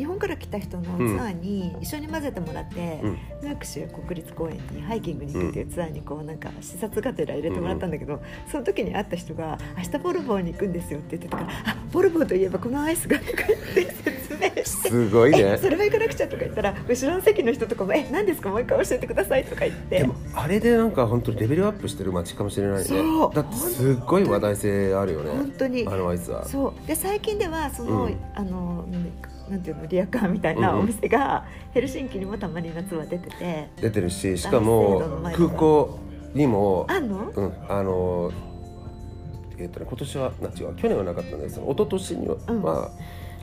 [0.00, 3.18] 日本から来た人のツアーに一緒に混ぜてもらって、うん。
[3.42, 14.88] ヌークシュ国立公園にハイキングに行くっていうツアーにこうなんか視察がてら入れてもらったんだけど、その時に会った人が「明日ボルボーに行くんですよ」って言ってたから「あボルボーといえばこのアイスが」とか言って説明して。
[14.88, 15.38] すごいね。
[15.40, 18.48] えそれは行かなくちゃとか言ったら後ろの席の人とかも「え何ですか？
[18.48, 19.98] もう一回教えてください」とか言って。
[19.98, 22.84] でもあれでなんか本当にレベルアップしてる街かもしれないね。
[23.34, 25.30] だってすっごい話題性あるよね。
[25.30, 25.86] 本当に。
[25.86, 26.46] あのアイスは。
[26.46, 26.86] そう。
[26.86, 28.16] で最近ではその、うん。
[28.34, 28.86] あの
[29.50, 33.68] なんていうのリアカーみたいなお店がヘルシンキにもたまに夏は出てて。
[33.80, 35.98] 出てるししかも空港
[36.34, 37.32] にもあんの？
[37.34, 38.30] うんあの
[39.58, 42.68] えっ、とね今年はな違う去年はなかったんですけど一昨年には、うん。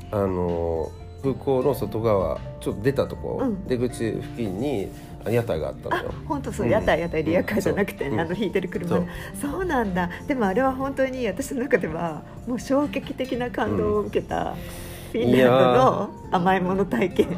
[0.09, 0.89] あの
[1.21, 3.67] 空港の外側ちょっと出たとこ、うん。
[3.67, 4.89] 出口付近に
[5.25, 8.19] あ屋台があったのあよ本当そううん屋台屋台リアカーじゃなくてね、うん。
[8.21, 9.03] あの引いてる車。
[9.39, 9.65] そう。
[9.65, 10.09] なんだ。
[10.27, 14.55] でもあれは本当に私の中ではもう衝撃的な感動を受けた、
[15.11, 17.37] フィンランドの甘いもの体験。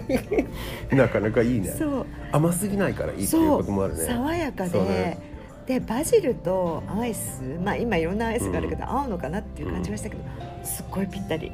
[0.92, 1.68] なかなかいいね。
[1.68, 2.06] そう。
[2.32, 4.04] 甘すぎないからいいっていうこともあるね。
[4.04, 5.18] 爽やかで、ね。
[5.66, 7.42] でバジルとアイス。
[7.64, 10.22] まあ今いろんなアイスがあるけど、合うのかなっていう感じがしたけど、
[10.64, 11.52] すっごいぴったり。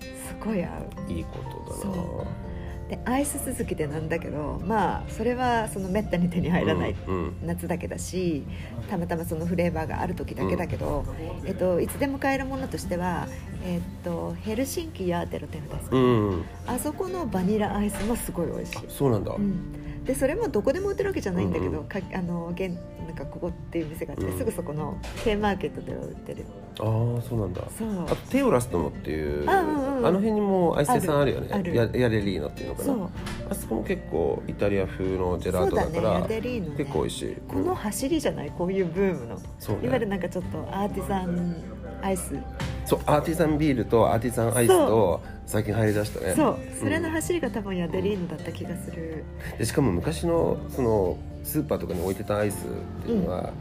[0.00, 0.68] すごい合
[1.08, 1.12] う。
[1.12, 2.47] いいことだそな
[2.88, 7.36] でアイス続きでなんだけどまあそれはそのめったに手に入らない、うんうん。
[7.44, 8.44] 夏だけだし
[8.88, 11.04] たまたまそのフレーバーがある時だけだけど、
[11.44, 13.28] えっと、いつでも買えるものとしては、
[13.64, 19.58] えっと、ヘルシンキヤーテロテルですか、うんあそこのバニラアイスもすごい美味しい、そうなんだ、うん、
[20.08, 21.84] でそれもどこでも売ってるわけじゃないんだけど、うんうん。
[21.84, 22.70] かあの現
[23.06, 24.38] なんかここっていう店があって、うん。
[24.38, 26.46] すぐそこの K マーケットでは売ってる。
[26.80, 27.60] ああそうなんだ。
[27.76, 28.04] そう。
[28.04, 30.06] あとテオラストモっていうあうんうんうん。
[30.06, 31.48] あの辺にもアイス屋さんあるよね。
[31.94, 33.10] ヤレリーノっていうのかな。
[33.50, 36.20] あそこも結構イタリア風のジェラートだからそうだね。
[36.22, 36.76] ヤデリーノね。
[36.78, 37.36] 結構美味しい。
[37.46, 38.50] この走りじゃない？
[38.56, 39.84] こういうブームの、そうね。
[39.84, 41.54] いわゆるなんかちょっとアーティザン
[42.00, 42.34] アイス。
[42.86, 46.34] そうアーティザンビールとアーティザンアイスと最近入りだしたね。
[46.36, 46.58] そう。
[46.78, 49.24] それのん走りが多分ヤデリーノだった気がする、
[49.58, 53.52] でしかも昔のそのスーパーとかに置いてたアイスっていうのは、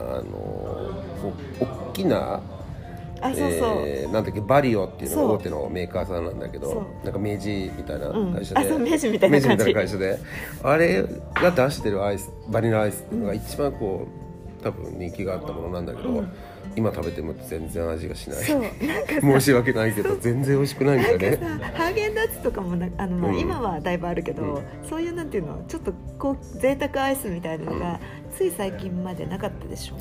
[0.00, 2.40] あのお大きな
[3.20, 7.04] あそうそう、えーなんだっけバリオっていうの大手のメーカーさんなんだけそどう。
[7.04, 8.34] なんか明治みたいなうん。
[8.34, 10.18] 会社で、う明治みたいな感じ明治みたいな会社で。
[10.64, 11.04] あれ
[11.34, 14.08] が出してるアイスバニラアイスっていうのが一番こ
[14.60, 16.32] う多分人気があったものなんだけど、うん
[16.76, 18.44] 今食べても全然味がしない。
[18.44, 18.70] そうなん
[19.06, 21.36] かさ申し訳ないけど全然美味しくないんだよね。
[21.36, 23.38] なんかさハーゲンダッツとかもなあの、まあうん。
[23.38, 24.88] 今はだいぶあるけど、うん。
[24.88, 28.00] そういうなんていうのちょっとこう贅沢アイスみたいなのが、
[28.36, 29.96] つい最近までなかったでしょ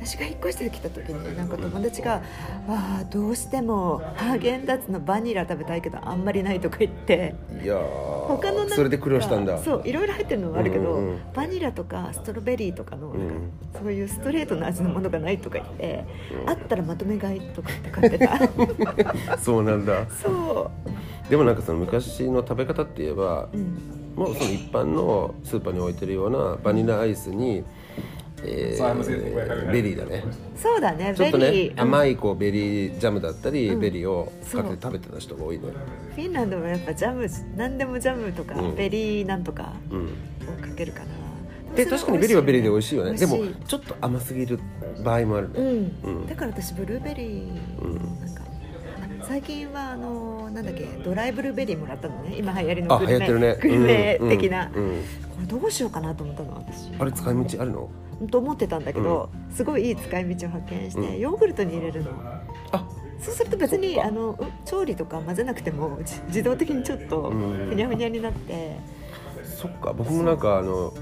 [0.00, 2.22] 私が引っ越してきた時になんか友達が
[2.68, 7.34] 「ああどうしてもハーゲンダッツのバニラ食べたいけどあんまりない」とか言って。
[7.62, 9.58] いやー他のなんかそれで苦労したんだ。
[9.58, 11.20] そういろいろ入ってるのはあるけど、うんうんうん。
[11.34, 13.50] バニラとかストロベリーとかのなんか、うん
[13.82, 16.04] そういうストレートな味のものがないとか言って、
[16.42, 18.38] うんあったらまとめ買いとかって買ってた。
[19.38, 20.06] そうなんだ。
[20.10, 20.70] そ
[21.28, 27.64] でもなんかその昔の食べ方って言えばう、うん、もうその一般のスーパーに置いてるようなバニラアイスに、
[28.44, 30.24] えーベリーだね。
[30.56, 31.74] そうだねちょっとベリー。
[31.74, 33.80] ね甘いこうベリージャムだったり、うん。
[33.80, 35.64] ベリーをかけそうて食べてた人が多いね
[36.14, 38.74] フィンランドはやっぱジャム何でもジャムとか、うん。
[38.74, 40.06] ベリーなんとかうん。
[40.06, 40.08] を
[40.60, 41.06] かけるかな。
[41.74, 43.16] で確かにベリーはベリーで美味しいよね。
[43.16, 44.60] でもちょっと甘すぎる
[45.02, 46.26] 場合もあるね、うん、うん。
[46.26, 48.41] だから私ブルーベリーのなんか、あ
[49.26, 52.36] 最近はあのなんだっけドライブルーベリーもらったのね。
[52.36, 53.18] 今流行りのあグルメ。
[53.18, 53.58] 流行ってるね。
[53.60, 55.02] グルメ的な、うんうんうん。
[55.02, 55.04] こ
[55.40, 56.90] れどうしようかなと思ったの私。
[56.98, 57.90] あれ使い道あるの？
[58.30, 61.18] と思ってたんだけど、すごいいい使い道を発見して、うん。
[61.18, 62.10] ヨーグルトに入れるの。
[62.72, 62.88] あ
[63.20, 67.68] そうすると別にあのう調理とか混ぜなくてもじ自動的にちょっとうん。
[67.68, 68.76] ふにゃふにゃになって、
[69.44, 70.92] そっか僕もなんかあの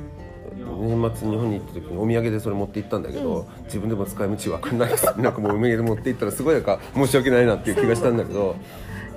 [0.64, 5.06] 年末日本に行った時にお土産でそれ持って行ったんだけど、自分でも使い道わかんないです。
[5.18, 8.56] なんかもうお土産で持って行ったらすごいなんか申し訳ないなっていう気がしたんだけど。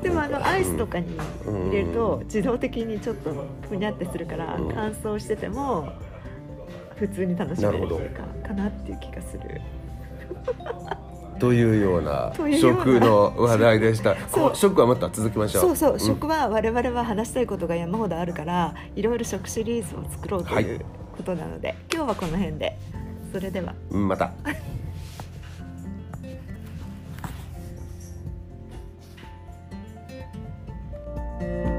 [0.01, 3.31] でもあのアイスとかに入れると自動的にちょっと
[3.69, 4.71] ふにゃってするからうん。
[4.73, 5.93] 乾燥してても
[6.97, 9.61] 普通に楽しめるかかなっていう気がする。
[11.39, 14.15] というような食の話題でした。
[14.53, 15.61] 食はまた続きましょう。
[15.63, 15.99] そうそう、ん。
[15.99, 20.63] 食は我々は話したいことが山ほどあるからいろいろ食シリーズを作ろうとはい。
[20.63, 20.81] いう
[21.13, 22.77] ことなので今日はこの辺で
[23.31, 24.31] それではまた。